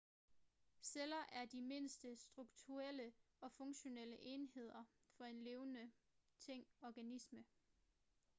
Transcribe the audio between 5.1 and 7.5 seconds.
for en levende ting organisme